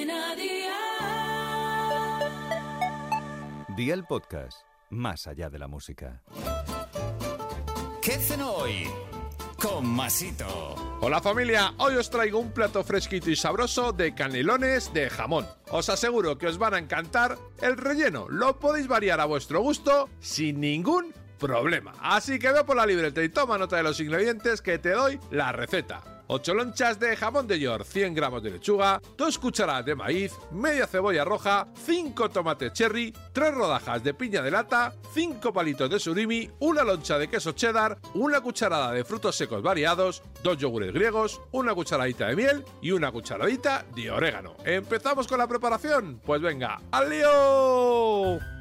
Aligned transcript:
Cadena 0.00 0.34
Dial. 0.34 0.76
Día 3.76 3.94
el 3.94 4.04
podcast, 4.04 4.62
más 4.88 5.26
allá 5.26 5.50
de 5.50 5.58
la 5.58 5.68
música. 5.68 6.22
¿Qué 8.00 8.12
cenó 8.12 8.52
hoy? 8.52 8.88
Con 9.60 9.86
Masito. 9.86 10.74
Hola 11.02 11.20
familia, 11.20 11.74
hoy 11.76 11.96
os 11.96 12.08
traigo 12.08 12.38
un 12.38 12.50
plato 12.52 12.82
fresquito 12.82 13.30
y 13.30 13.36
sabroso 13.36 13.92
de 13.92 14.14
canelones 14.14 14.90
de 14.94 15.10
jamón. 15.10 15.46
Os 15.70 15.90
aseguro 15.90 16.38
que 16.38 16.46
os 16.46 16.56
van 16.56 16.74
a 16.74 16.78
encantar. 16.78 17.36
El 17.60 17.76
relleno 17.76 18.26
lo 18.30 18.58
podéis 18.58 18.88
variar 18.88 19.20
a 19.20 19.26
vuestro 19.26 19.60
gusto 19.60 20.08
sin 20.18 20.60
ningún 20.60 21.12
problema. 21.38 21.92
Así 22.00 22.38
que 22.38 22.52
ve 22.52 22.64
por 22.64 22.76
la 22.76 22.86
libreta 22.86 23.22
y 23.22 23.28
toma 23.28 23.58
nota 23.58 23.76
de 23.76 23.82
los 23.82 24.00
ingredientes 24.00 24.62
que 24.62 24.78
te 24.78 24.92
doy 24.92 25.20
la 25.30 25.52
receta. 25.52 26.19
8 26.32 26.54
lonchas 26.54 27.00
de 27.00 27.16
jamón 27.16 27.48
de 27.48 27.58
york, 27.58 27.84
100 27.84 28.14
gramos 28.14 28.40
de 28.40 28.52
lechuga, 28.52 29.02
2 29.16 29.38
cucharadas 29.40 29.84
de 29.84 29.96
maíz, 29.96 30.32
media 30.52 30.86
cebolla 30.86 31.24
roja, 31.24 31.66
5 31.84 32.30
tomates 32.30 32.72
cherry, 32.72 33.12
3 33.32 33.52
rodajas 33.52 34.04
de 34.04 34.14
piña 34.14 34.40
de 34.40 34.52
lata, 34.52 34.94
5 35.12 35.52
palitos 35.52 35.90
de 35.90 35.98
surimi, 35.98 36.48
una 36.60 36.84
loncha 36.84 37.18
de 37.18 37.26
queso 37.26 37.50
cheddar, 37.50 37.98
una 38.14 38.40
cucharada 38.40 38.92
de 38.92 39.04
frutos 39.04 39.34
secos 39.34 39.60
variados, 39.60 40.22
2 40.44 40.56
yogures 40.56 40.92
griegos, 40.92 41.40
una 41.50 41.74
cucharadita 41.74 42.28
de 42.28 42.36
miel 42.36 42.64
y 42.80 42.92
una 42.92 43.10
cucharadita 43.10 43.84
de 43.96 44.12
orégano. 44.12 44.54
¿Empezamos 44.64 45.26
con 45.26 45.38
la 45.38 45.48
preparación? 45.48 46.20
Pues 46.24 46.40
venga, 46.40 46.80
¡al 46.92 47.10
lío! 47.10 48.59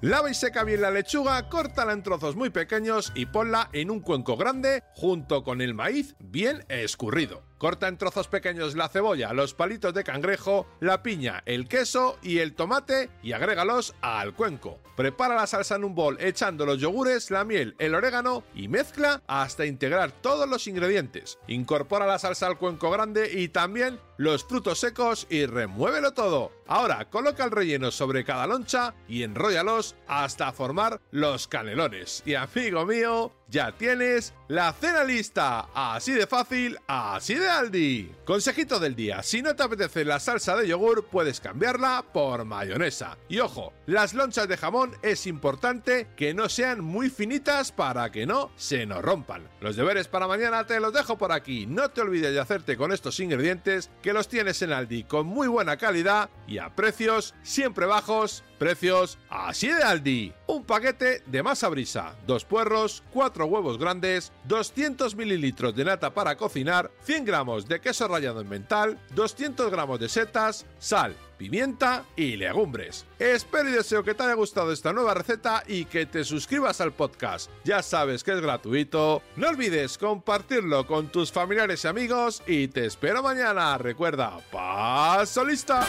Lava 0.00 0.30
y 0.30 0.34
seca 0.34 0.62
bien 0.62 0.80
la 0.80 0.92
lechuga, 0.92 1.48
córtala 1.48 1.92
en 1.92 2.04
trozos 2.04 2.36
muy 2.36 2.50
pequeños 2.50 3.10
y 3.16 3.26
ponla 3.26 3.68
en 3.72 3.90
un 3.90 3.98
cuenco 3.98 4.36
grande 4.36 4.84
junto 4.94 5.42
con 5.42 5.60
el 5.60 5.74
maíz 5.74 6.14
bien 6.20 6.64
escurrido. 6.68 7.47
Corta 7.58 7.88
en 7.88 7.98
trozos 7.98 8.28
pequeños 8.28 8.76
la 8.76 8.88
cebolla, 8.88 9.32
los 9.32 9.52
palitos 9.52 9.92
de 9.92 10.04
cangrejo, 10.04 10.66
la 10.78 11.02
piña, 11.02 11.42
el 11.44 11.66
queso 11.66 12.16
y 12.22 12.38
el 12.38 12.54
tomate 12.54 13.10
y 13.22 13.32
agrégalos 13.32 13.94
al 14.00 14.34
cuenco. 14.34 14.78
Prepara 14.96 15.34
la 15.34 15.46
salsa 15.46 15.74
en 15.76 15.84
un 15.84 15.94
bol 15.94 16.18
echando 16.20 16.64
los 16.64 16.78
yogures, 16.78 17.30
la 17.30 17.44
miel, 17.44 17.74
el 17.78 17.94
orégano 17.94 18.44
y 18.54 18.68
mezcla 18.68 19.22
hasta 19.26 19.66
integrar 19.66 20.12
todos 20.12 20.48
los 20.48 20.68
ingredientes. 20.68 21.38
Incorpora 21.48 22.06
la 22.06 22.18
salsa 22.18 22.46
al 22.46 22.58
cuenco 22.58 22.90
grande 22.90 23.30
y 23.32 23.48
también 23.48 24.00
los 24.18 24.44
frutos 24.44 24.80
secos 24.80 25.26
y 25.28 25.46
remuévelo 25.46 26.14
todo. 26.14 26.52
Ahora 26.66 27.08
coloca 27.10 27.44
el 27.44 27.50
relleno 27.50 27.90
sobre 27.90 28.24
cada 28.24 28.46
loncha 28.46 28.94
y 29.08 29.22
enróllalos 29.22 29.96
hasta 30.06 30.52
formar 30.52 31.00
los 31.10 31.48
canelones. 31.48 32.22
Y 32.26 32.34
amigo 32.34 32.84
mío, 32.84 33.32
ya 33.48 33.72
tienes 33.72 34.34
la 34.48 34.72
cena 34.72 35.04
lista. 35.04 35.68
Así 35.74 36.12
de 36.12 36.26
fácil, 36.26 36.78
así 36.86 37.34
de 37.34 37.48
Aldi. 37.48 38.12
Consejito 38.24 38.78
del 38.78 38.94
día, 38.94 39.22
si 39.22 39.42
no 39.42 39.54
te 39.54 39.62
apetece 39.62 40.04
la 40.04 40.20
salsa 40.20 40.56
de 40.56 40.68
yogur, 40.68 41.06
puedes 41.06 41.40
cambiarla 41.40 42.04
por 42.12 42.44
mayonesa. 42.44 43.16
Y 43.28 43.38
ojo, 43.38 43.72
las 43.86 44.14
lonchas 44.14 44.48
de 44.48 44.56
jamón 44.56 44.96
es 45.02 45.26
importante 45.26 46.08
que 46.16 46.34
no 46.34 46.48
sean 46.48 46.82
muy 46.82 47.10
finitas 47.10 47.72
para 47.72 48.10
que 48.10 48.26
no 48.26 48.50
se 48.56 48.86
nos 48.86 49.02
rompan. 49.02 49.48
Los 49.60 49.76
deberes 49.76 50.08
para 50.08 50.28
mañana 50.28 50.66
te 50.66 50.80
los 50.80 50.92
dejo 50.92 51.18
por 51.18 51.32
aquí. 51.32 51.66
No 51.66 51.90
te 51.90 52.00
olvides 52.00 52.32
de 52.32 52.40
hacerte 52.40 52.76
con 52.76 52.92
estos 52.92 53.20
ingredientes 53.20 53.90
que 54.02 54.12
los 54.12 54.28
tienes 54.28 54.60
en 54.62 54.72
Aldi 54.72 55.04
con 55.04 55.26
muy 55.26 55.48
buena 55.48 55.76
calidad 55.76 56.30
y 56.46 56.58
a 56.58 56.74
precios 56.74 57.34
siempre 57.42 57.86
bajos. 57.86 58.44
Precios 58.58 59.18
así 59.30 59.68
de 59.68 59.82
Aldi. 59.82 60.32
Un 60.48 60.64
paquete 60.64 61.22
de 61.26 61.42
masa 61.44 61.68
brisa, 61.68 62.16
dos 62.26 62.44
puerros, 62.44 63.04
cuatro 63.12 63.37
huevos 63.46 63.78
grandes, 63.78 64.32
200 64.44 65.14
mililitros 65.14 65.74
de 65.74 65.84
nata 65.84 66.12
para 66.14 66.36
cocinar, 66.36 66.90
100 67.02 67.24
gramos 67.24 67.68
de 67.68 67.80
queso 67.80 68.08
rallado 68.08 68.40
en 68.40 68.48
mental, 68.48 68.98
200 69.14 69.70
gramos 69.70 70.00
de 70.00 70.08
setas, 70.08 70.66
sal, 70.78 71.14
pimienta 71.38 72.04
y 72.16 72.36
legumbres. 72.36 73.06
Espero 73.18 73.68
y 73.68 73.72
deseo 73.72 74.02
que 74.02 74.14
te 74.14 74.24
haya 74.24 74.34
gustado 74.34 74.72
esta 74.72 74.92
nueva 74.92 75.14
receta 75.14 75.62
y 75.66 75.84
que 75.86 76.06
te 76.06 76.24
suscribas 76.24 76.80
al 76.80 76.92
podcast. 76.92 77.50
Ya 77.64 77.82
sabes 77.82 78.24
que 78.24 78.32
es 78.32 78.40
gratuito. 78.40 79.22
No 79.36 79.48
olvides 79.48 79.98
compartirlo 79.98 80.86
con 80.86 81.08
tus 81.08 81.32
familiares 81.32 81.84
y 81.84 81.88
amigos 81.88 82.42
y 82.46 82.68
te 82.68 82.86
espero 82.86 83.22
mañana. 83.22 83.78
Recuerda, 83.78 84.38
paso 84.50 85.44
lista. 85.44 85.86